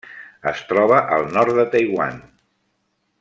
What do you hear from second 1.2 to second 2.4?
nord de Taiwan.